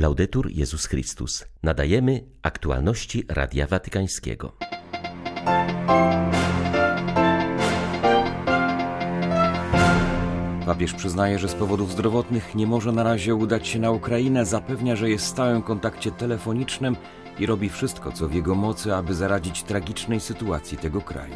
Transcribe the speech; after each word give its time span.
Laudetur 0.00 0.50
Jezus 0.50 0.86
Chrystus. 0.86 1.44
Nadajemy 1.62 2.24
aktualności 2.42 3.24
Radia 3.28 3.66
Watykańskiego. 3.66 4.52
Papież 10.66 10.92
przyznaje, 10.92 11.38
że 11.38 11.48
z 11.48 11.54
powodów 11.54 11.92
zdrowotnych 11.92 12.54
nie 12.54 12.66
może 12.66 12.92
na 12.92 13.02
razie 13.02 13.34
udać 13.34 13.68
się 13.68 13.78
na 13.78 13.90
Ukrainę. 13.90 14.46
Zapewnia, 14.46 14.96
że 14.96 15.10
jest 15.10 15.24
w 15.24 15.28
stałym 15.28 15.62
kontakcie 15.62 16.10
telefonicznym 16.10 16.96
i 17.38 17.46
robi 17.46 17.68
wszystko, 17.68 18.12
co 18.12 18.28
w 18.28 18.34
jego 18.34 18.54
mocy, 18.54 18.94
aby 18.94 19.14
zaradzić 19.14 19.62
tragicznej 19.62 20.20
sytuacji 20.20 20.78
tego 20.78 21.00
kraju. 21.00 21.34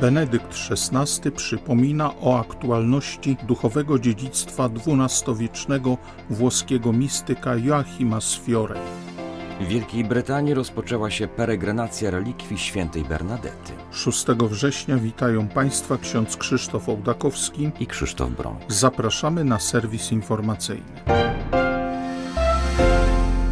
Benedykt 0.00 0.54
XVI 0.70 1.32
przypomina 1.32 2.14
o 2.20 2.40
aktualności 2.40 3.36
duchowego 3.42 3.98
dziedzictwa 3.98 4.70
XII-wiecznego 4.86 5.96
włoskiego 6.30 6.92
mistyka 6.92 7.56
Joachima 7.56 8.20
Sfiore. 8.20 8.80
W 9.60 9.66
Wielkiej 9.66 10.04
Brytanii 10.04 10.54
rozpoczęła 10.54 11.10
się 11.10 11.28
peregrinacja 11.28 12.10
relikwii 12.10 12.58
świętej 12.58 13.04
Bernadety. 13.04 13.72
6 13.92 14.26
września 14.26 14.96
witają 14.96 15.48
Państwa 15.48 15.98
ksiądz 15.98 16.36
Krzysztof 16.36 16.88
Ołdakowski 16.88 17.70
i 17.80 17.86
Krzysztof 17.86 18.30
Brąk. 18.30 18.60
Zapraszamy 18.68 19.44
na 19.44 19.58
serwis 19.58 20.12
informacyjny. 20.12 21.29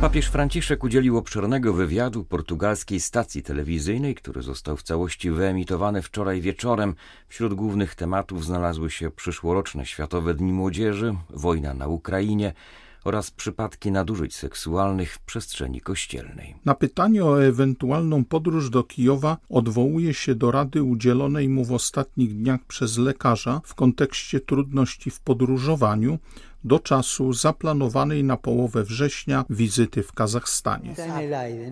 Papież 0.00 0.26
Franciszek 0.26 0.84
udzielił 0.84 1.16
obszernego 1.16 1.72
wywiadu 1.72 2.24
portugalskiej 2.24 3.00
stacji 3.00 3.42
telewizyjnej, 3.42 4.14
który 4.14 4.42
został 4.42 4.76
w 4.76 4.82
całości 4.82 5.30
wyemitowany 5.30 6.02
wczoraj 6.02 6.40
wieczorem. 6.40 6.94
Wśród 7.28 7.54
głównych 7.54 7.94
tematów 7.94 8.44
znalazły 8.44 8.90
się 8.90 9.10
przyszłoroczne 9.10 9.86
Światowe 9.86 10.34
Dni 10.34 10.52
Młodzieży, 10.52 11.14
wojna 11.30 11.74
na 11.74 11.86
Ukrainie, 11.86 12.52
oraz 13.04 13.30
przypadki 13.30 13.90
nadużyć 13.90 14.34
seksualnych 14.36 15.14
w 15.14 15.18
przestrzeni 15.18 15.80
kościelnej. 15.80 16.54
Na 16.64 16.74
pytanie 16.74 17.24
o 17.24 17.44
ewentualną 17.44 18.24
podróż 18.24 18.70
do 18.70 18.84
Kijowa 18.84 19.36
odwołuje 19.48 20.14
się 20.14 20.34
do 20.34 20.50
rady 20.50 20.82
udzielonej 20.82 21.48
mu 21.48 21.64
w 21.64 21.72
ostatnich 21.72 22.36
dniach 22.36 22.64
przez 22.64 22.98
lekarza 22.98 23.60
w 23.64 23.74
kontekście 23.74 24.40
trudności 24.40 25.10
w 25.10 25.20
podróżowaniu 25.20 26.18
do 26.64 26.78
czasu 26.78 27.32
zaplanowanej 27.32 28.24
na 28.24 28.36
połowę 28.36 28.84
września 28.84 29.44
wizyty 29.50 30.02
w 30.02 30.12
Kazachstanie. 30.12 30.94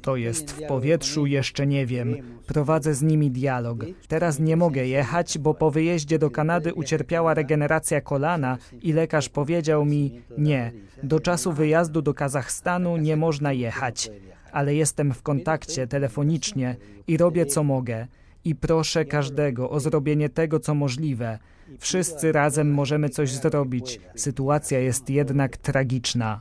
To 0.02 0.16
jest 0.16 0.50
w 0.50 0.66
powietrzu, 0.66 1.26
jeszcze 1.26 1.66
nie 1.66 1.86
wiem. 1.86 2.16
Prowadzę 2.46 2.94
z 2.94 3.02
nimi 3.02 3.30
dialog. 3.30 3.84
Teraz 4.08 4.40
nie 4.40 4.56
mogę 4.56 4.86
jechać, 4.86 5.38
bo 5.38 5.54
po 5.54 5.70
wyjeździe 5.70 6.18
do 6.18 6.30
Kanady 6.30 6.74
ucierpiała 6.74 7.34
regeneracja 7.34 8.00
kolana 8.00 8.58
i 8.82 8.92
lekarz 8.92 9.28
powiedział 9.28 9.84
mi: 9.84 10.20
Nie, 10.38 10.72
do 11.02 11.20
czasu 11.20 11.52
wyjazdu 11.52 12.02
do 12.02 12.14
Kazachstanu 12.14 12.96
nie 12.96 13.16
można 13.16 13.52
jechać. 13.52 14.10
Ale 14.52 14.74
jestem 14.74 15.12
w 15.12 15.22
kontakcie 15.22 15.86
telefonicznie 15.86 16.76
i 17.06 17.16
robię 17.16 17.46
co 17.46 17.64
mogę. 17.64 18.06
I 18.46 18.54
proszę 18.54 19.04
każdego 19.04 19.70
o 19.70 19.80
zrobienie 19.80 20.28
tego, 20.28 20.60
co 20.60 20.74
możliwe 20.74 21.38
Wszyscy 21.78 22.32
razem 22.32 22.70
możemy 22.70 23.08
coś 23.08 23.30
zrobić. 23.30 24.00
Sytuacja 24.16 24.78
jest 24.78 25.10
jednak 25.10 25.56
tragiczna. 25.56 26.40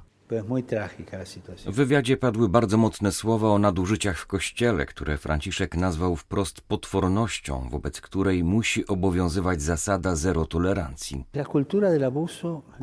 W 1.66 1.76
wywiadzie 1.76 2.18
padły 2.18 2.50
bardzo 2.50 2.78
mocne 2.78 3.12
słowa 3.12 3.48
o 3.48 3.60
nadużyciach 3.60 4.18
w 4.18 4.28
kościele, 4.28 4.86
które 4.86 5.18
Franciszek 5.18 5.78
nazwał 5.78 6.16
wprost 6.16 6.62
potwornością, 6.62 7.70
wobec 7.72 8.02
której 8.02 8.44
musi 8.44 8.88
obowiązywać 8.88 9.62
zasada 9.62 10.16
zero 10.16 10.46
tolerancji. 10.46 11.26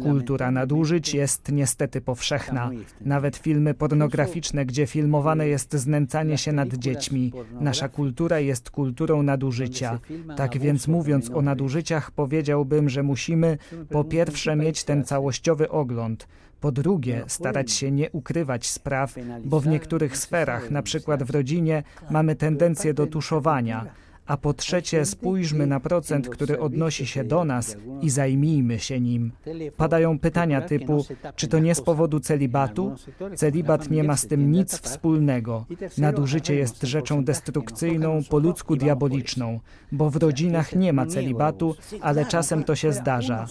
Kultura 0.02 0.50
nadużyć 0.50 1.14
jest 1.14 1.52
niestety 1.52 2.00
powszechna. 2.00 2.70
Nawet 3.00 3.36
filmy 3.36 3.74
pornograficzne, 3.74 4.66
gdzie 4.66 4.86
filmowane 4.86 5.48
jest 5.48 5.74
znęcanie 5.74 6.38
się 6.38 6.52
nad 6.52 6.74
dziećmi. 6.74 7.32
Nasza 7.60 7.88
kultura 7.88 8.40
jest 8.40 8.70
kulturą 8.70 9.22
nadużycia. 9.22 9.98
Tak 10.36 10.58
więc 10.58 10.88
mówiąc 10.88 11.30
o 11.30 11.42
nadużyciach, 11.42 12.10
powiedziałbym, 12.10 12.88
że 12.88 13.02
musimy 13.02 13.58
po 13.90 14.04
pierwsze 14.04 14.56
mieć 14.56 14.84
ten 14.84 15.04
całościowy 15.04 15.68
ogląd. 15.68 16.26
Po 16.62 16.72
drugie, 16.72 17.24
starać 17.26 17.72
się 17.72 17.90
nie 17.90 18.10
ukrywać 18.10 18.66
spraw, 18.66 19.14
bo 19.44 19.60
w 19.60 19.66
niektórych 19.66 20.16
sferach, 20.16 20.70
na 20.70 20.82
przykład 20.82 21.22
w 21.22 21.30
rodzinie, 21.30 21.82
mamy 22.10 22.36
tendencję 22.36 22.94
do 22.94 23.06
tuszowania, 23.06 23.86
a 24.26 24.36
po 24.36 24.54
trzecie 24.54 25.04
spójrzmy 25.04 25.66
na 25.66 25.80
procent, 25.80 26.28
który 26.28 26.60
odnosi 26.60 27.06
się 27.06 27.24
do 27.24 27.44
nas 27.44 27.76
i 28.02 28.10
zajmijmy 28.10 28.78
się 28.78 29.00
nim. 29.00 29.32
Padają 29.76 30.18
pytania 30.18 30.60
typu, 30.60 31.04
czy 31.36 31.48
to 31.48 31.58
nie 31.58 31.74
z 31.74 31.80
powodu 31.80 32.20
celibatu? 32.20 32.94
Celibat 33.36 33.90
nie 33.90 34.04
ma 34.04 34.16
z 34.16 34.26
tym 34.26 34.52
nic 34.52 34.78
wspólnego. 34.78 35.66
Nadużycie 35.98 36.54
jest 36.54 36.82
rzeczą 36.82 37.24
destrukcyjną, 37.24 38.20
po 38.30 38.38
ludzku 38.38 38.76
diaboliczną, 38.76 39.60
bo 39.92 40.10
w 40.10 40.16
rodzinach 40.16 40.76
nie 40.76 40.92
ma 40.92 41.06
celibatu, 41.06 41.74
ale 42.00 42.26
czasem 42.26 42.64
to 42.64 42.74
się 42.74 42.92
zdarza. 42.92 43.46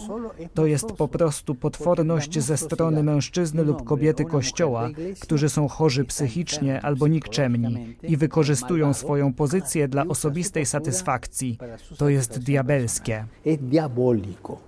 To 0.54 0.66
jest 0.66 0.92
po 0.92 1.08
prostu 1.08 1.56
potworność 1.56 2.40
ze 2.40 2.58
strony 2.58 3.04
mężczyzny 3.04 3.64
lub 3.64 3.84
kobiety 3.84 4.26
Kościoła, 4.26 4.90
którzy 5.20 5.50
są 5.50 5.68
chorzy 5.68 6.06
psychicznie 6.06 6.82
albo 6.82 7.08
nikczemni 7.08 7.96
i 8.04 8.18
wykorzystują 8.18 8.94
swoją 8.94 9.34
pozycję 9.34 9.88
dla 9.88 10.06
osobistej 10.06 10.61
satysfakcji. 10.66 11.58
To 11.98 12.10
jest 12.10 12.40
diabelskie. 12.40 13.26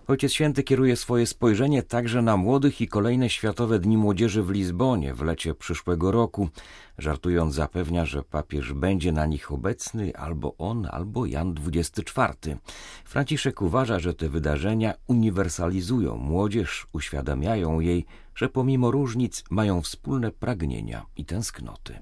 Ojciec 0.08 0.34
Święty 0.34 0.64
kieruje 0.64 0.96
swoje 0.96 1.28
spojrzenie 1.28 1.84
także 1.84 2.22
na 2.22 2.38
młodych 2.38 2.82
i 2.82 2.88
kolejne 2.88 3.30
Światowe 3.30 3.80
Dni 3.80 3.98
Młodzieży 3.98 4.44
w 4.44 4.50
Lizbonie 4.50 5.14
w 5.14 5.22
lecie 5.22 5.56
przyszłego 5.56 6.12
roku. 6.12 6.50
Żartując 6.98 7.54
zapewnia, 7.54 8.06
że 8.06 8.24
papież 8.24 8.74
będzie 8.74 9.12
na 9.12 9.26
nich 9.26 9.52
obecny 9.52 10.16
albo 10.16 10.56
on, 10.58 10.88
albo 10.92 11.26
Jan 11.26 11.56
XXIV. 11.68 12.58
Franciszek 13.06 13.62
uważa, 13.62 14.00
że 14.00 14.14
te 14.14 14.30
wydarzenia 14.30 14.94
uniwersalizują 15.08 16.18
młodzież, 16.18 16.88
uświadamiają 16.94 17.80
jej, 17.80 18.06
że 18.36 18.50
pomimo 18.50 18.92
różnic 18.92 19.44
mają 19.50 19.82
wspólne 19.82 20.32
pragnienia 20.32 21.06
i 21.18 21.26
tęsknoty. 21.26 22.00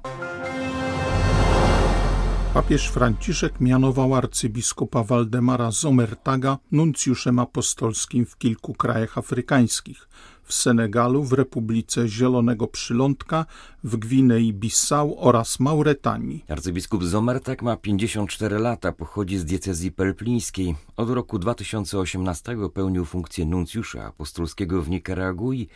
Papież 2.53 2.87
Franciszek 2.89 3.59
mianował 3.59 4.15
arcybiskupa 4.15 5.03
Waldemara 5.03 5.71
Zomertaga 5.71 6.57
nuncjuszem 6.71 7.39
apostolskim 7.39 8.25
w 8.25 8.37
kilku 8.37 8.73
krajach 8.73 9.17
afrykańskich 9.17 10.07
w 10.51 10.53
Senegalu, 10.53 11.23
w 11.23 11.33
Republice 11.33 12.07
Zielonego 12.07 12.67
Przylądka, 12.67 13.45
w 13.83 13.97
Gwinei 13.97 14.53
Bissau 14.53 15.15
oraz 15.19 15.59
Mauretanii. 15.59 16.45
Arcybiskup 16.47 17.03
Zomertak 17.03 17.61
ma 17.61 17.77
54 17.77 18.59
lata, 18.59 18.91
pochodzi 18.91 19.37
z 19.37 19.45
diecezji 19.45 19.91
pelplińskiej. 19.91 20.75
Od 20.97 21.09
roku 21.09 21.39
2018 21.39 22.57
pełnił 22.73 23.05
funkcję 23.05 23.45
nuncjusza 23.45 24.05
apostolskiego 24.05 24.81
w 24.81 24.89
Nikaragui, 24.89 25.67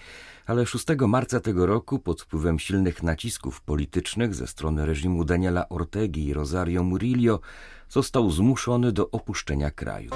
ale 0.45 0.65
6 0.65 0.85
marca 1.07 1.39
tego 1.39 1.65
roku 1.65 1.99
pod 1.99 2.21
wpływem 2.21 2.59
silnych 2.59 3.03
nacisków 3.03 3.61
politycznych 3.61 4.35
ze 4.35 4.47
strony 4.47 4.85
reżimu 4.85 5.25
Daniela 5.25 5.69
Ortegi 5.69 6.25
i 6.25 6.33
Rosario 6.33 6.83
Murillo 6.83 7.39
został 7.89 8.31
zmuszony 8.31 8.91
do 8.91 9.11
opuszczenia 9.11 9.71
kraju. 9.71 10.09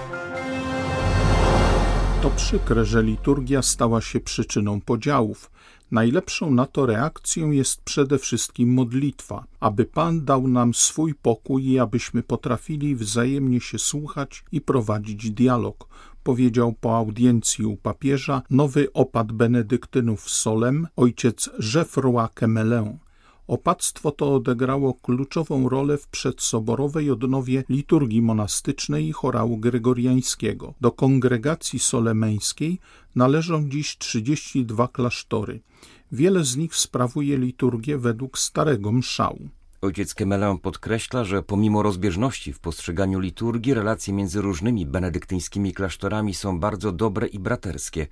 To 2.21 2.29
przykre, 2.29 2.85
że 2.85 3.03
liturgia 3.03 3.61
stała 3.61 4.01
się 4.01 4.19
przyczyną 4.19 4.81
podziałów. 4.81 5.51
Najlepszą 5.91 6.51
na 6.51 6.65
to 6.65 6.85
reakcją 6.85 7.51
jest 7.51 7.81
przede 7.81 8.17
wszystkim 8.17 8.73
modlitwa, 8.73 9.45
aby 9.59 9.85
Pan 9.85 10.25
dał 10.25 10.47
nam 10.47 10.73
swój 10.73 11.15
pokój 11.15 11.67
i 11.67 11.79
abyśmy 11.79 12.23
potrafili 12.23 12.95
wzajemnie 12.95 13.61
się 13.61 13.79
słuchać 13.79 14.43
i 14.51 14.61
prowadzić 14.61 15.31
dialog, 15.31 15.87
powiedział 16.23 16.73
po 16.73 16.97
audiencji 16.97 17.65
u 17.65 17.77
papieża 17.77 18.41
nowy 18.49 18.93
opat 18.93 19.31
benedyktynów 19.31 20.29
Solem, 20.29 20.87
ojciec 20.95 21.49
Geoffroy. 21.73 23.08
Opactwo 23.49 24.11
to 24.11 24.35
odegrało 24.35 24.93
kluczową 24.93 25.69
rolę 25.69 25.97
w 25.97 26.07
przedsoborowej 26.07 27.11
odnowie 27.11 27.63
liturgii 27.69 28.21
monastycznej 28.21 29.07
i 29.07 29.11
chorału 29.11 29.57
gregoriańskiego. 29.57 30.73
Do 30.81 30.91
kongregacji 30.91 31.79
solemeńskiej 31.79 32.79
należą 33.15 33.69
dziś 33.69 33.97
32 33.97 34.87
klasztory. 34.87 35.59
Wiele 36.11 36.43
z 36.43 36.57
nich 36.57 36.75
sprawuje 36.75 37.37
liturgię 37.37 37.97
według 37.97 38.39
starego 38.39 38.91
mszału. 38.91 39.49
Ojciec 39.81 40.13
Kemelin 40.13 40.57
podkreśla, 40.57 41.23
że 41.23 41.43
pomimo 41.43 41.83
rozbieżności 41.83 42.53
w 42.53 42.59
postrzeganiu 42.59 43.19
liturgii, 43.19 43.73
relacje 43.73 44.13
między 44.13 44.41
różnymi 44.41 44.85
benedyktyńskimi 44.85 45.73
klasztorami 45.73 46.33
są 46.33 46.59
bardzo 46.59 46.91
dobre 46.91 47.27
i 47.27 47.39
braterskie. 47.39 48.07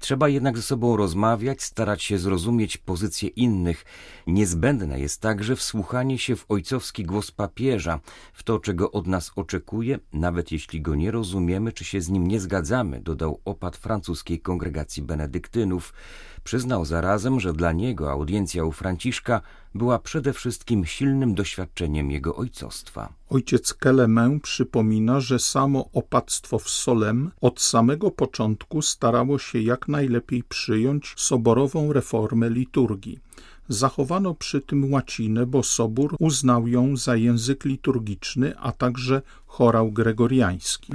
Trzeba 0.00 0.28
jednak 0.28 0.56
ze 0.56 0.62
sobą 0.62 0.96
rozmawiać, 0.96 1.62
starać 1.62 2.02
się 2.02 2.18
zrozumieć 2.18 2.76
pozycje 2.76 3.28
innych. 3.28 3.84
Niezbędne 4.26 5.00
jest 5.00 5.20
także 5.20 5.56
wsłuchanie 5.56 6.18
się 6.18 6.36
w 6.36 6.44
ojcowski 6.48 7.04
głos 7.04 7.30
papieża, 7.30 8.00
w 8.32 8.42
to, 8.42 8.58
czego 8.58 8.92
od 8.92 9.06
nas 9.06 9.32
oczekuje, 9.36 9.98
nawet 10.12 10.52
jeśli 10.52 10.82
go 10.82 10.94
nie 10.94 11.10
rozumiemy, 11.10 11.72
czy 11.72 11.84
się 11.84 12.00
z 12.00 12.08
nim 12.08 12.26
nie 12.26 12.40
zgadzamy, 12.40 13.00
dodał 13.00 13.40
opat 13.44 13.76
francuskiej 13.76 14.40
kongregacji 14.40 15.02
benedyktynów. 15.02 15.92
Przyznał 16.44 16.84
zarazem, 16.84 17.40
że 17.40 17.52
dla 17.52 17.72
niego 17.72 18.10
audiencja 18.10 18.64
u 18.64 18.72
Franciszka 18.72 19.40
była 19.78 19.98
przede 19.98 20.32
wszystkim 20.32 20.84
silnym 20.84 21.34
doświadczeniem 21.34 22.10
jego 22.10 22.36
ojcostwa. 22.36 23.12
Ojciec 23.30 23.74
Kelemę 23.74 24.38
przypomina, 24.42 25.20
że 25.20 25.38
samo 25.38 25.88
opactwo 25.92 26.58
w 26.58 26.68
Solem 26.70 27.30
od 27.40 27.60
samego 27.60 28.10
początku 28.10 28.82
starało 28.82 29.38
się 29.38 29.60
jak 29.60 29.88
najlepiej 29.88 30.42
przyjąć 30.42 31.14
soborową 31.16 31.92
reformę 31.92 32.50
liturgii. 32.50 33.18
Zachowano 33.68 34.34
przy 34.34 34.60
tym 34.60 34.92
łacinę, 34.92 35.46
bo 35.46 35.62
sobór 35.62 36.16
uznał 36.18 36.68
ją 36.68 36.96
za 36.96 37.16
język 37.16 37.64
liturgiczny, 37.64 38.58
a 38.58 38.72
także 38.72 39.22
chorał 39.48 39.92
gregoriański. 39.92 40.92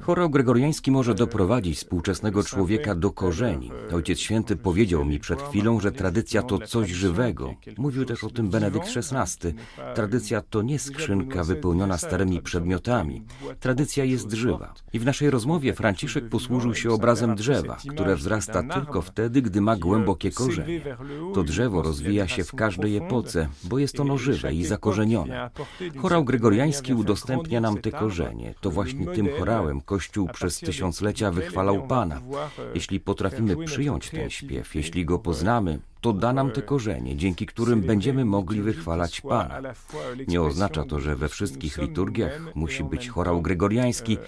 Chorał 0.00 0.30
gregoriański 0.30 0.90
może 0.90 1.14
doprowadzić 1.14 1.78
współczesnego 1.78 2.42
człowieka 2.42 2.94
do 2.94 3.10
korzeni. 3.10 3.70
Ojciec 3.92 4.18
Święty 4.18 4.56
powiedział 4.56 5.04
mi 5.04 5.18
przed 5.18 5.42
chwilą, 5.42 5.80
że 5.80 5.92
tradycja 5.92 6.42
to 6.42 6.58
coś 6.58 6.90
żywego. 6.90 7.54
Mówił 7.78 8.04
też 8.04 8.24
o 8.24 8.30
tym 8.30 8.48
Benedykt 8.50 8.86
XVI. 8.96 9.54
Tradycja 9.94 10.42
to 10.42 10.62
nie 10.62 10.78
skrzynka 10.78 11.44
wypełniona 11.44 11.98
starymi 11.98 12.42
przedmiotami. 12.42 13.22
Tradycja 13.60 14.04
jest 14.04 14.32
żywa. 14.32 14.74
I 14.92 14.98
w 14.98 15.04
naszej 15.04 15.30
rozmowie 15.30 15.74
Franciszek 15.74 16.28
posłużył 16.28 16.74
się 16.74 16.90
obrazem 16.90 17.34
drzewa, 17.34 17.76
które 17.90 18.16
wzrasta 18.16 18.62
tylko 18.62 19.02
wtedy, 19.02 19.42
gdy 19.42 19.60
ma 19.60 19.76
głębokie 19.76 20.30
korzenie. 20.30 20.80
To 21.34 21.42
drzewo 21.42 21.82
rozwija 21.82 22.28
się 22.28 22.44
w 22.44 22.54
każdej 22.54 22.96
epoce, 22.96 23.48
bo 23.64 23.78
jest 23.78 24.00
ono 24.00 24.18
żywe 24.18 24.54
i 24.54 24.64
zakorzenione. 24.64 25.50
Chorał 26.02 26.24
gregoriański 26.24 26.94
udostępnia 26.94 27.60
nam 27.60 27.78
te 27.78 27.90
korzenie. 27.90 28.54
To 28.60 28.70
właśnie 28.70 29.06
tym 29.06 29.28
chorałem 29.38 29.80
Kościół 29.80 30.28
przez 30.28 30.58
tysiąclecia 30.58 31.30
wychwalał 31.30 31.86
Pana. 31.86 32.20
Jeśli 32.74 33.00
potrafimy 33.00 33.56
przyjąć 33.64 34.10
ten 34.10 34.30
śpiew, 34.30 34.74
jeśli 34.74 35.04
go 35.04 35.18
poznamy, 35.18 35.78
to 36.04 36.12
da 36.12 36.32
nam 36.32 36.50
te 36.50 36.62
korzenie, 36.62 37.16
dzięki 37.16 37.46
którym 37.46 37.80
będziemy 37.80 38.24
mogli 38.24 38.62
wychwalać 38.62 39.20
Pana. 39.20 39.60
Nie 40.28 40.42
oznacza 40.42 40.84
to, 40.84 41.00
że 41.00 41.16
we 41.16 41.28
wszystkich 41.28 41.78
liturgiach 41.78 42.40
musi 42.54 42.84
być 42.84 43.08
chorał 43.08 43.42
gregoriański, 43.42 44.18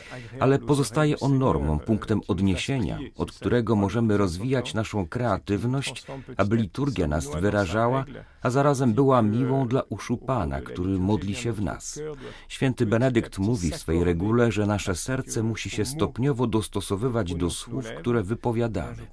ale 0.40 0.58
pozostaje 0.58 1.20
on 1.20 1.38
normą, 1.38 1.78
punktem 1.78 2.20
odniesienia, 2.28 2.98
od 3.16 3.32
którego 3.32 3.76
możemy 3.76 4.16
rozwijać 4.16 4.74
naszą 4.74 5.06
kreatywność, 5.08 6.06
aby 6.36 6.56
liturgia 6.56 7.06
nas 7.06 7.40
wyrażała, 7.40 8.04
a 8.42 8.50
zarazem 8.50 8.94
była 8.94 9.22
miłą 9.22 9.68
dla 9.68 9.82
uszu 9.82 10.16
Pana, 10.16 10.60
który 10.60 10.98
modli 10.98 11.34
się 11.34 11.52
w 11.52 11.62
nas. 11.62 12.00
Święty 12.48 12.86
Benedykt 12.86 13.38
mówi 13.38 13.70
w 13.70 13.76
swej 13.76 14.04
regule, 14.04 14.52
że 14.52 14.66
nasze 14.66 14.94
serce 14.94 15.42
musi 15.42 15.70
się 15.70 15.84
stopniowo 15.84 16.46
dostosowywać 16.46 17.34
do 17.34 17.50
słów, 17.50 17.84
które 17.98 18.22
wypowiadamy. 18.22 19.06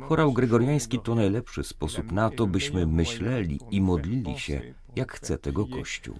Chorał 0.00 0.32
gregoriański 0.32 0.98
to 0.98 1.14
najlepszy 1.14 1.64
sposób 1.64 2.03
sposób 2.04 2.12
na 2.12 2.30
to, 2.30 2.46
byśmy 2.46 2.86
myśleli 2.86 3.60
i 3.70 3.80
modlili 3.80 4.38
się, 4.38 4.74
jak 4.96 5.12
chce 5.12 5.38
tego 5.38 5.66
Kościół. 5.66 6.18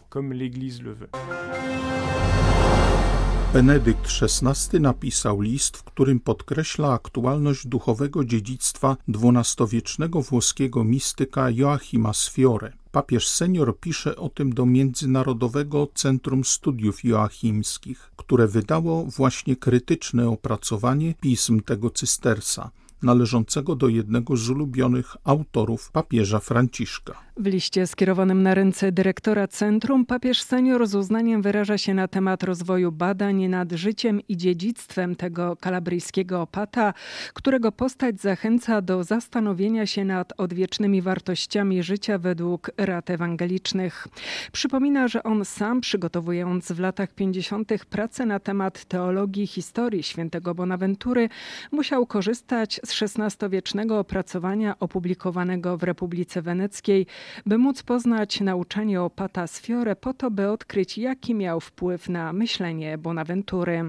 Benedykt 3.53 4.09
XVI 4.23 4.81
napisał 4.81 5.41
list, 5.41 5.77
w 5.77 5.83
którym 5.83 6.21
podkreśla 6.21 6.93
aktualność 6.93 7.67
duchowego 7.67 8.25
dziedzictwa 8.25 8.97
dwunastowiecznego 9.09 10.23
włoskiego 10.23 10.85
mistyka 10.85 11.51
Joachima 11.51 12.13
Sfiore. 12.13 12.73
Papież 12.93 13.29
senior 13.29 13.79
pisze 13.81 14.17
o 14.17 14.29
tym 14.29 14.53
do 14.55 14.67
Międzynarodowego 14.67 15.89
Centrum 15.95 16.45
Studiów 16.45 17.05
Joachimskich, 17.05 18.11
które 18.17 18.49
wydało 18.49 19.05
właśnie 19.05 19.57
krytyczne 19.57 20.29
opracowanie 20.29 21.15
pism 21.21 21.61
tego 21.61 21.91
cystersa 21.91 22.71
należącego 23.03 23.77
do 23.77 23.89
jednego 23.89 24.37
z 24.37 24.51
ulubionych 24.51 25.17
autorów 25.25 25.91
papieża 25.91 26.39
Franciszka. 26.39 27.15
W 27.37 27.47
liście 27.47 27.87
skierowanym 27.87 28.43
na 28.43 28.55
ręce 28.55 28.93
dyrektora 28.93 29.49
centrum 29.49 30.07
papież 30.07 30.43
senior 30.43 30.87
z 30.87 30.95
uznaniem 30.95 31.43
wyraża 31.43 31.79
się 31.79 31.95
na 31.95 32.09
temat 32.09 32.43
rozwoju 32.43 32.93
badań 32.93 33.49
nad 33.49 33.73
życiem 33.73 34.21
i 34.29 34.37
dziedzictwem 34.37 35.17
tego 35.17 35.57
kalabryjskiego 35.57 36.43
opata, 36.43 36.95
którego 37.33 37.73
postać 37.73 38.21
zachęca 38.21 38.83
do 38.83 39.05
zastanowienia 39.05 39.87
się 39.87 40.05
nad 40.05 40.33
odwiecznymi 40.37 41.03
wartościami 41.03 41.83
życia 41.83 42.19
według 42.19 42.71
rad 42.77 43.11
ewangelicznych. 43.11 44.09
Przypomina, 44.53 45.09
że 45.09 45.23
on 45.23 45.45
sam 45.45 45.81
przygotowując 45.81 46.73
w 46.73 46.81
latach 46.81 47.13
50. 47.13 47.73
pracę 47.91 48.27
na 48.27 48.41
temat 48.41 48.85
teologii 48.85 49.47
historii 49.47 50.03
świętego 50.03 50.55
Bonaventury 50.55 51.29
musiał 51.73 52.07
korzystać 52.07 52.81
z 52.85 53.03
XVI-wiecznego 53.03 53.99
opracowania 53.99 54.79
opublikowanego 54.79 55.77
w 55.77 55.83
Republice 55.83 56.43
Weneckiej 56.43 57.07
by 57.47 57.59
móc 57.59 57.83
poznać 57.83 58.41
nauczanie 58.41 59.03
opata 59.03 59.47
Sfiore 59.47 59.97
po 59.97 60.15
to, 60.15 60.31
by 60.31 60.51
odkryć, 60.51 60.99
jaki 60.99 61.35
miał 61.35 61.61
wpływ 61.61 62.09
na 62.09 62.33
myślenie 62.33 62.99
Bonaventury. 62.99 63.83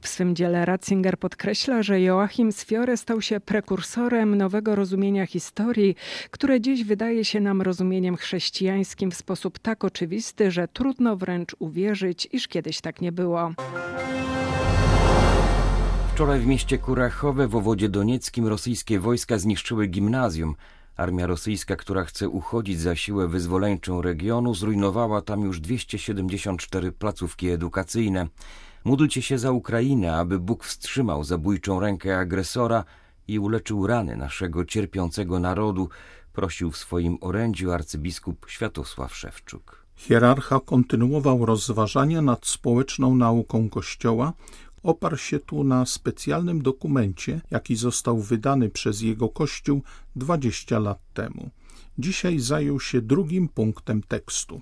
W 0.00 0.08
swym 0.08 0.36
dziele 0.36 0.64
Ratzinger 0.64 1.18
podkreśla, 1.18 1.82
że 1.82 2.00
Joachim 2.00 2.52
Sfiore 2.52 2.96
stał 2.96 3.22
się 3.22 3.40
prekursorem 3.40 4.34
nowego 4.34 4.74
rozumienia 4.74 5.26
historii, 5.26 5.96
które 6.30 6.60
dziś 6.60 6.84
wydaje 6.84 7.24
się 7.24 7.40
nam 7.40 7.62
rozumieniem 7.62 8.16
chrześcijańskim 8.16 9.10
w 9.10 9.14
sposób 9.14 9.58
tak 9.58 9.84
oczywisty, 9.84 10.50
że 10.50 10.68
trudno 10.68 11.16
wręcz 11.16 11.56
uwierzyć, 11.58 12.28
iż 12.32 12.48
kiedyś 12.48 12.80
tak 12.80 13.00
nie 13.00 13.12
było. 13.12 13.52
Wczoraj 16.14 16.40
w 16.40 16.46
mieście 16.46 16.78
Kurachowe 16.78 17.48
w 17.48 17.56
owodzie 17.56 17.88
donieckim 17.88 18.46
rosyjskie 18.46 19.00
wojska 19.00 19.38
zniszczyły 19.38 19.86
gimnazjum. 19.86 20.54
Armia 20.96 21.26
rosyjska, 21.26 21.76
która 21.76 22.04
chce 22.04 22.28
uchodzić 22.28 22.80
za 22.80 22.96
siłę 22.96 23.28
wyzwoleńczą 23.28 24.02
regionu, 24.02 24.54
zrujnowała 24.54 25.22
tam 25.22 25.40
już 25.42 25.60
274 25.60 26.92
placówki 26.92 27.48
edukacyjne. 27.48 28.26
Módlcie 28.84 29.22
się 29.22 29.38
za 29.38 29.50
Ukrainę, 29.50 30.16
aby 30.16 30.38
Bóg 30.38 30.64
wstrzymał 30.64 31.24
zabójczą 31.24 31.80
rękę 31.80 32.18
agresora 32.18 32.84
i 33.28 33.38
uleczył 33.38 33.86
rany 33.86 34.16
naszego 34.16 34.64
cierpiącego 34.64 35.40
narodu, 35.40 35.88
prosił 36.32 36.70
w 36.70 36.76
swoim 36.76 37.18
orędziu 37.20 37.72
arcybiskup 37.72 38.46
Światosław 38.48 39.16
Szewczuk. 39.16 39.84
Hierarcha 39.96 40.60
kontynuował 40.60 41.46
rozważania 41.46 42.22
nad 42.22 42.46
społeczną 42.46 43.14
nauką 43.14 43.68
Kościoła, 43.68 44.32
oparł 44.84 45.16
się 45.16 45.38
tu 45.38 45.64
na 45.64 45.86
specjalnym 45.86 46.62
dokumencie, 46.62 47.40
jaki 47.50 47.76
został 47.76 48.18
wydany 48.18 48.70
przez 48.70 49.00
jego 49.00 49.28
kościół 49.28 49.82
20 50.16 50.78
lat 50.78 50.98
temu. 51.14 51.50
Dzisiaj 51.98 52.38
zajął 52.38 52.80
się 52.80 53.02
drugim 53.02 53.48
punktem 53.48 54.02
tekstu. 54.02 54.60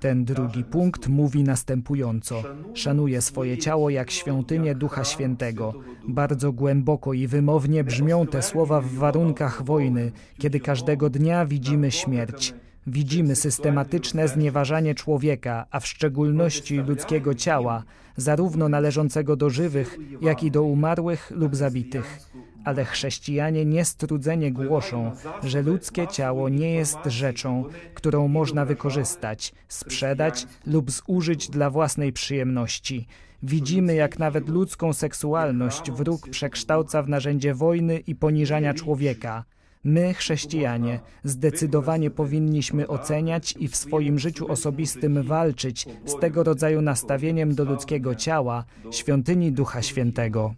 Ten 0.00 0.24
drugi 0.24 0.64
punkt 0.64 1.08
mówi 1.08 1.42
następująco: 1.42 2.42
Szanuję 2.74 3.20
swoje 3.20 3.58
ciało 3.58 3.90
jak 3.90 4.10
świątynię 4.10 4.74
Ducha 4.74 5.04
Świętego. 5.04 5.74
Bardzo 6.08 6.52
głęboko 6.52 7.12
i 7.12 7.26
wymownie 7.26 7.84
brzmią 7.84 8.26
te 8.26 8.42
słowa 8.42 8.80
w 8.80 8.92
warunkach 8.92 9.64
wojny, 9.64 10.12
kiedy 10.38 10.60
każdego 10.60 11.10
dnia 11.10 11.46
widzimy 11.46 11.90
śmierć. 11.90 12.54
Widzimy 12.86 13.36
systematyczne 13.36 14.28
znieważanie 14.28 14.94
człowieka, 14.94 15.66
a 15.70 15.80
w 15.80 15.86
szczególności 15.86 16.76
ludzkiego 16.76 17.34
ciała, 17.34 17.84
zarówno 18.16 18.68
należącego 18.68 19.36
do 19.36 19.50
żywych, 19.50 19.98
jak 20.20 20.42
i 20.42 20.50
do 20.50 20.62
umarłych 20.62 21.30
lub 21.30 21.56
zabitych. 21.56 22.18
Ale 22.64 22.84
chrześcijanie 22.84 23.64
niestrudzenie 23.64 24.52
głoszą, 24.52 25.12
że 25.42 25.62
ludzkie 25.62 26.06
ciało 26.08 26.48
nie 26.48 26.74
jest 26.74 26.98
rzeczą, 27.06 27.64
którą 27.94 28.28
można 28.28 28.64
wykorzystać, 28.64 29.54
sprzedać 29.68 30.46
lub 30.66 30.90
zużyć 30.90 31.50
dla 31.50 31.70
własnej 31.70 32.12
przyjemności. 32.12 33.06
Widzimy, 33.42 33.94
jak 33.94 34.18
nawet 34.18 34.48
ludzką 34.48 34.92
seksualność 34.92 35.90
wróg 35.90 36.28
przekształca 36.28 37.02
w 37.02 37.08
narzędzie 37.08 37.54
wojny 37.54 37.98
i 37.98 38.14
poniżania 38.14 38.74
człowieka. 38.74 39.44
My, 39.84 40.14
chrześcijanie, 40.14 41.00
zdecydowanie 41.24 42.10
powinniśmy 42.10 42.88
oceniać 42.88 43.54
i 43.58 43.68
w 43.68 43.76
swoim 43.76 44.18
życiu 44.18 44.52
osobistym 44.52 45.22
walczyć 45.22 45.86
z 46.04 46.18
tego 46.20 46.42
rodzaju 46.42 46.82
nastawieniem 46.82 47.54
do 47.54 47.64
ludzkiego 47.64 48.14
ciała, 48.14 48.64
świątyni 48.90 49.52
Ducha 49.52 49.82
Świętego. 49.82 50.54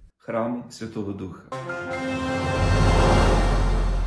Ducha. 1.16 1.42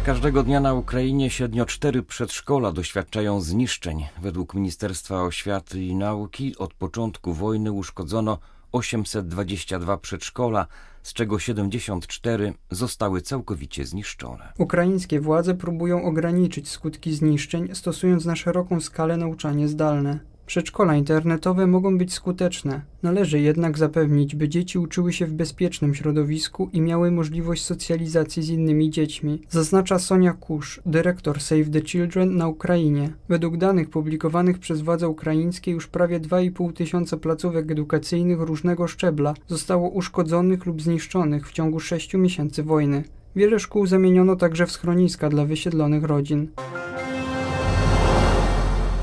Każdego 0.06 0.44
dnia 0.44 0.60
na 0.60 0.74
Ukrainie 0.74 1.30
średnio 1.30 1.66
cztery 1.66 2.04
przedszkola 2.04 2.72
doświadczają 2.72 3.42
zniszczeń. 3.42 4.06
Według 4.22 4.54
Ministerstwa 4.54 5.22
Oświaty 5.24 5.84
i 5.84 5.96
Nauki 5.96 6.58
od 6.58 6.74
początku 6.74 7.34
wojny 7.34 7.72
uszkodzono 7.72 8.38
822 8.76 9.98
przedszkola, 9.98 10.68
z 11.04 11.14
czego 11.14 11.40
74 11.40 12.54
zostały 12.72 13.22
całkowicie 13.22 13.86
zniszczone. 13.86 14.54
Ukraińskie 14.58 15.20
władze 15.20 15.54
próbują 15.54 16.04
ograniczyć 16.04 16.70
skutki 16.70 17.14
zniszczeń, 17.14 17.70
stosując 17.74 18.26
na 18.26 18.36
szeroką 18.36 18.82
skalę 18.82 19.18
nauczanie 19.18 19.68
zdalne. 19.68 20.35
Przedszkola 20.46 20.96
internetowe 20.96 21.68
mogą 21.68 21.98
być 21.98 22.14
skuteczne. 22.14 22.82
Należy 23.04 23.40
jednak 23.40 23.78
zapewnić, 23.78 24.36
by 24.36 24.50
dzieci 24.50 24.80
uczyły 24.80 25.14
się 25.14 25.26
w 25.26 25.34
bezpiecznym 25.34 25.96
środowisku 25.96 26.70
i 26.74 26.82
miały 26.82 27.12
możliwość 27.12 27.66
socjalizacji 27.66 28.44
z 28.44 28.50
innymi 28.50 28.90
dziećmi, 28.90 29.42
zaznacza 29.50 30.00
Sonia 30.00 30.34
Kusz, 30.34 30.82
dyrektor 30.86 31.42
Save 31.42 31.70
the 31.70 31.82
Children 31.82 32.38
na 32.38 32.48
Ukrainie. 32.48 33.14
Według 33.30 33.58
danych 33.58 33.90
publikowanych 33.90 34.60
przez 34.60 34.82
władze 34.82 35.10
ukraińskie 35.10 35.72
już 35.72 35.88
prawie 35.88 36.20
2,5 36.20 36.74
tysiąca 36.74 37.18
placówek 37.18 37.72
edukacyjnych 37.72 38.40
różnego 38.40 38.88
szczebla 38.88 39.34
zostało 39.48 39.90
uszkodzonych 39.90 40.66
lub 40.66 40.82
zniszczonych 40.82 41.50
w 41.50 41.52
ciągu 41.52 41.80
6 41.80 42.14
miesięcy 42.14 42.64
wojny. 42.64 43.04
Wiele 43.36 43.60
szkół 43.60 43.86
zamieniono 43.86 44.36
także 44.36 44.66
w 44.66 44.72
schroniska 44.72 45.30
dla 45.30 45.46
wysiedlonych 45.46 46.04
rodzin. 46.04 46.48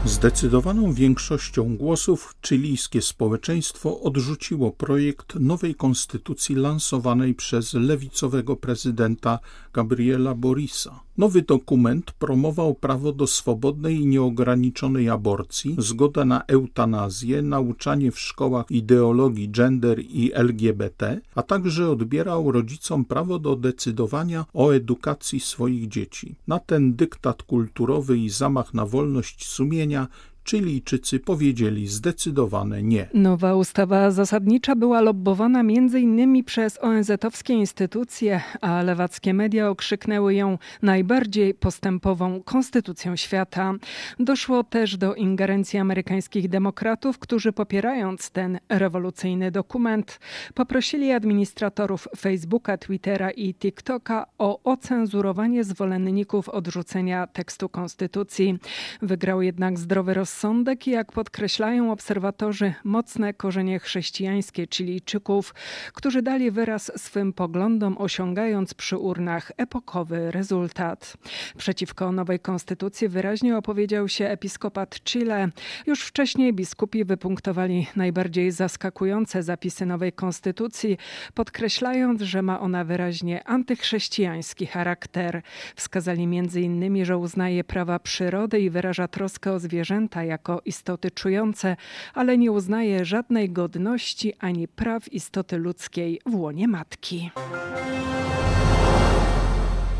Zdecydowaną 0.05 0.93
większością 0.93 1.77
głosów 1.77 2.35
chilijskie 2.47 3.03
społeczeństwo 3.03 4.01
odrzuciło 4.01 4.71
projekt 4.71 5.35
nowej 5.35 5.75
konstytucji 5.75 6.55
lansowanej 6.55 7.35
przez 7.35 7.75
lewicowego 7.75 8.57
prezydenta 8.57 9.39
Gabriela 9.73 10.35
Borisa. 10.35 11.01
Nowy 11.19 11.43
dokument 11.43 12.13
promował 12.13 12.75
prawo 12.75 13.13
do 13.13 13.27
swobodnej 13.27 13.97
i 13.97 14.07
nieograniczonej 14.07 15.09
aborcji, 15.09 15.77
zgodę 15.79 16.25
na 16.25 16.43
eutanazję, 16.47 17.43
nauczanie 17.43 18.13
w 18.13 18.21
szkołach 18.21 18.71
ideologii 18.71 19.49
gender 19.51 20.01
i 20.01 20.31
LGBT, 20.35 21.21
a 21.35 21.43
także 21.43 21.91
odbierał 21.91 22.53
rodzicom 22.53 23.05
prawo 23.05 23.39
do 23.39 23.57
decydowania 23.57 24.45
o 24.55 24.71
edukacji 24.71 25.41
swoich 25.41 25.89
dzieci. 25.89 26.35
Na 26.47 26.59
ten 26.59 26.95
dyktat 26.95 27.43
kulturowy 27.43 28.19
i 28.19 28.31
zamach 28.31 28.75
na 28.75 28.87
wolność 28.87 29.47
sumienia 29.47 29.92
Yeah. 29.93 30.07
Chilijczycy 30.45 31.19
powiedzieli 31.21 31.87
zdecydowane 31.87 32.83
nie. 32.83 33.09
Nowa 33.15 33.55
ustawa 33.55 34.11
zasadnicza 34.11 34.77
była 34.77 35.01
lobbowana 35.01 35.61
m.in. 35.61 36.45
przez 36.45 36.79
ONZ-owskie 36.83 37.55
instytucje, 37.55 38.41
a 38.61 38.83
lewackie 38.83 39.35
media 39.35 39.69
okrzyknęły 39.69 40.35
ją 40.35 40.59
najbardziej 40.83 41.55
postępową 41.55 42.43
konstytucją 42.43 43.17
świata. 43.17 43.75
Doszło 44.19 44.65
też 44.65 44.97
do 44.97 45.15
ingerencji 45.15 45.79
amerykańskich 45.79 46.49
demokratów, 46.49 47.19
którzy 47.19 47.53
popierając 47.53 48.31
ten 48.31 48.59
rewolucyjny 48.69 49.51
dokument, 49.51 50.21
poprosili 50.55 51.13
administratorów 51.13 52.09
Facebooka, 52.19 52.79
Twittera 52.79 53.31
i 53.31 53.55
TikToka 53.55 54.27
o 54.39 54.61
ocenzurowanie 54.65 55.65
zwolenników 55.65 56.49
odrzucenia 56.49 57.27
tekstu 57.27 57.69
konstytucji. 57.69 58.59
Wygrał 59.03 59.43
jednak 59.43 59.79
zdrowy 59.79 60.15
rozsądek 60.15 60.32
rozsądek 60.33 60.87
i 60.87 60.91
jak 60.91 61.13
podkreślają 61.13 61.93
obserwatorzy, 61.93 62.75
mocne 62.85 63.35
korzenie 63.35 63.79
chrześcijańskie 63.79 64.67
Chilijczyków, 64.75 65.55
którzy 65.95 66.23
dali 66.23 66.51
wyraz 66.51 66.93
swym 66.97 67.33
poglądom, 67.33 67.99
osiągając 67.99 68.75
przy 68.75 68.99
urnach 68.99 69.53
epokowy 69.57 70.31
rezultat. 70.31 71.17
Przeciwko 71.57 72.13
nowej 72.13 72.41
konstytucji 72.41 73.09
wyraźnie 73.09 73.57
opowiedział 73.57 74.09
się 74.09 74.27
episkopat 74.27 75.01
Chile. 75.05 75.49
Już 75.87 76.03
wcześniej 76.03 76.53
biskupi 76.53 77.05
wypunktowali 77.05 77.87
najbardziej 77.97 78.51
zaskakujące 78.51 79.43
zapisy 79.43 79.87
nowej 79.87 80.13
konstytucji, 80.13 80.99
podkreślając, 81.35 82.23
że 82.23 82.43
ma 82.43 82.61
ona 82.61 82.85
wyraźnie 82.85 83.45
antychrześcijański 83.45 84.67
charakter. 84.67 85.43
Wskazali 85.77 86.23
m.in., 86.25 87.05
że 87.05 87.19
uznaje 87.19 87.65
prawa 87.65 87.99
przyrody 87.99 88.61
i 88.61 88.71
wyraża 88.71 89.09
troskę 89.09 89.53
o 89.53 89.59
zwierzęta 89.59 90.22
jako 90.25 90.63
istoty 90.65 91.11
czujące, 91.11 91.77
ale 92.15 92.39
nie 92.39 92.53
uznaje 92.53 93.05
żadnej 93.05 93.51
godności 93.51 94.35
ani 94.39 94.69
praw 94.69 95.13
istoty 95.13 95.59
ludzkiej 95.59 96.21
w 96.27 96.35
łonie 96.35 96.69
matki. 96.69 97.31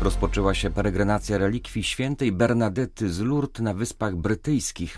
Rozpoczęła 0.01 0.53
się 0.53 0.69
peregrinacja 0.69 1.37
relikwii 1.37 1.83
świętej 1.83 2.31
Bernadety 2.31 3.09
z 3.09 3.19
Lourdes 3.19 3.61
na 3.61 3.73
Wyspach 3.73 4.15
Brytyjskich. 4.15 4.97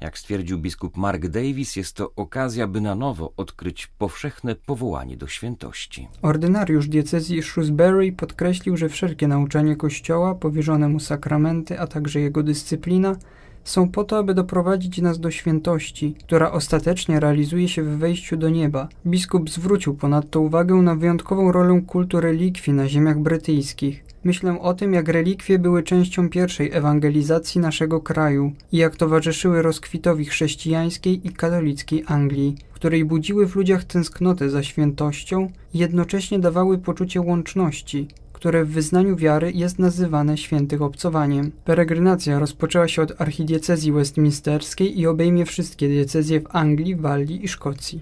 Jak 0.00 0.18
stwierdził 0.18 0.58
biskup 0.58 0.96
Mark 0.96 1.26
Davis, 1.26 1.76
jest 1.76 1.96
to 1.96 2.12
okazja, 2.16 2.66
by 2.66 2.80
na 2.80 2.94
nowo 2.94 3.32
odkryć 3.36 3.86
powszechne 3.86 4.54
powołanie 4.54 5.16
do 5.16 5.26
świętości. 5.26 6.08
Ordynariusz 6.22 6.88
diecezji 6.88 7.42
Shrewsbury 7.42 8.12
podkreślił, 8.12 8.76
że 8.76 8.88
wszelkie 8.88 9.28
nauczanie 9.28 9.76
Kościoła, 9.76 10.34
powierzone 10.34 10.88
mu 10.88 11.00
sakramenty, 11.00 11.80
a 11.80 11.86
także 11.86 12.20
jego 12.20 12.42
dyscyplina 12.42 13.16
są 13.64 13.88
po 13.88 14.04
to, 14.04 14.18
aby 14.18 14.34
doprowadzić 14.34 14.98
nas 14.98 15.20
do 15.20 15.30
świętości, 15.30 16.14
która 16.24 16.52
ostatecznie 16.52 17.20
realizuje 17.20 17.68
się 17.68 17.82
w 17.82 17.98
wejściu 17.98 18.36
do 18.36 18.48
nieba. 18.48 18.88
Biskup 19.06 19.50
zwrócił 19.50 19.94
ponadto 19.94 20.40
uwagę 20.40 20.74
na 20.74 20.94
wyjątkową 20.94 21.52
rolę 21.52 21.82
kultu 21.86 22.20
relikwii 22.20 22.72
na 22.72 22.88
ziemiach 22.88 23.18
brytyjskich. 23.18 24.04
Myślę 24.24 24.60
o 24.60 24.74
tym, 24.74 24.94
jak 24.94 25.08
relikwie 25.08 25.58
były 25.58 25.82
częścią 25.82 26.28
pierwszej 26.28 26.72
ewangelizacji 26.72 27.60
naszego 27.60 28.00
kraju 28.00 28.52
i 28.72 28.76
jak 28.76 28.96
towarzyszyły 28.96 29.62
rozkwitowi 29.62 30.24
chrześcijańskiej 30.24 31.26
i 31.26 31.32
katolickiej 31.32 32.04
Anglii, 32.06 32.56
której 32.72 33.04
budziły 33.04 33.46
w 33.46 33.56
ludziach 33.56 33.84
tęsknotę 33.84 34.50
za 34.50 34.62
świętością 34.62 35.50
i 35.74 35.78
jednocześnie 35.78 36.38
dawały 36.38 36.78
poczucie 36.78 37.20
łączności, 37.20 38.08
które 38.44 38.64
w 38.64 38.70
wyznaniu 38.70 39.16
wiary 39.16 39.52
jest 39.52 39.78
nazywane 39.78 40.38
świętych 40.38 40.82
obcowaniem. 40.82 41.52
Peregrinacja 41.64 42.38
rozpoczęła 42.38 42.88
się 42.88 43.02
od 43.02 43.20
archidiecezji 43.20 43.92
westminsterskiej 43.92 45.00
i 45.00 45.06
obejmie 45.06 45.46
wszystkie 45.46 45.88
diecezje 45.88 46.40
w 46.40 46.56
Anglii, 46.56 46.96
Walii 46.96 47.44
i 47.44 47.48
Szkocji. 47.48 48.00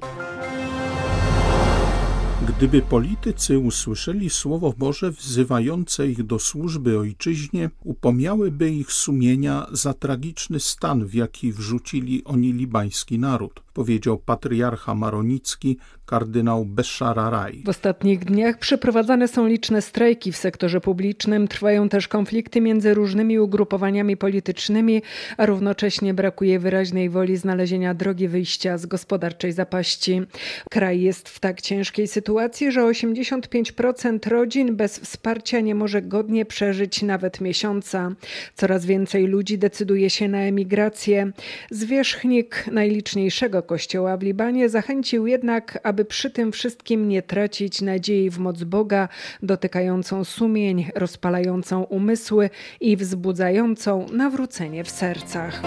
Gdyby 2.49 2.82
politycy 2.82 3.58
usłyszeli 3.58 4.30
Słowo 4.30 4.75
Boże 4.78 5.11
wzywające 5.11 6.08
ich 6.08 6.22
do 6.22 6.38
służby 6.38 6.99
ojczyźnie, 6.99 7.70
upomniałyby 7.84 8.70
ich 8.70 8.92
sumienia 8.92 9.66
za 9.72 9.94
tragiczny 9.94 10.61
stan, 10.61 11.06
w 11.06 11.14
jaki 11.14 11.52
wrzucili 11.52 12.25
oni 12.25 12.52
libański 12.52 13.18
naród 13.18 13.61
powiedział 13.73 14.19
patriarcha 14.19 14.95
maronicki 14.95 15.79
kardynał 16.07 16.64
Beszararaj. 16.64 17.62
W 17.64 17.69
ostatnich 17.69 18.25
dniach 18.25 18.59
przeprowadzane 18.59 19.29
są 19.29 19.47
liczne 19.47 19.83
strajki 19.83 20.33
w 20.33 20.37
sektorze 20.37 20.81
publicznym, 20.81 21.49
trwają 21.49 21.88
też 21.88 22.09
konflikty 22.09 22.61
między 22.61 22.95
różnymi 22.95 23.38
ugrupowaniami 23.38 24.17
politycznymi, 24.17 25.02
a 25.37 25.47
równocześnie 25.47 26.14
brakuje 26.14 26.59
wyraźnej 26.59 27.11
woli 27.11 27.37
znalezienia 27.37 27.95
drogi 27.95 28.29
wyjścia 28.29 28.79
z 28.79 28.87
gospodarczej 28.87 29.52
zapaści. 29.52 30.23
Kraj 30.71 31.00
jest 31.00 31.29
w 31.29 31.41
tak 31.41 31.61
ciężkiej 31.61 32.09
sytuacji, 32.09 32.73
że 32.73 32.81
85% 32.81 34.29
rodzin 34.29 34.76
bez 34.76 34.99
wsparcia 34.99 35.61
nie 35.61 35.75
może 35.75 36.02
godnie 36.02 36.45
przeżyć 36.45 37.02
nawet 37.02 37.41
miesiąca. 37.41 38.11
Coraz 38.55 38.87
więcej 38.87 39.26
ludzi 39.26 39.59
decyduje 39.59 40.11
się 40.11 40.29
na 40.29 40.38
emigrację. 40.38 41.33
Zwierzchnik 41.71 42.67
najliczniejszego 42.73 43.62
kościoła 43.62 44.16
w 44.16 44.23
Libanie 44.23 44.69
zachęcił 44.69 45.26
jednak, 45.26 45.78
aby 45.83 46.04
przy 46.04 46.31
tym 46.31 46.52
wszystkim 46.52 47.09
nie 47.09 47.23
tracić 47.23 47.81
nadziei 47.81 48.31
w 48.31 48.38
moc 48.38 48.62
Boga, 48.62 49.09
dotykającą 49.42 50.25
sumień, 50.25 50.90
rozpalającą 50.95 51.83
umysły 51.83 52.50
i 52.81 52.97
wzbudzającą 52.97 54.07
nawrócenie 54.12 54.85
w 54.85 54.90
sercach. 54.90 55.62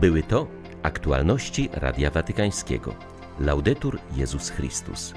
Były 0.00 0.22
to 0.22 0.46
aktualności 0.82 1.68
Radia 1.72 2.10
Watykańskiego. 2.10 2.94
Laudetur 3.40 3.98
Jezus 4.16 4.50
Chrystus. 4.50 5.14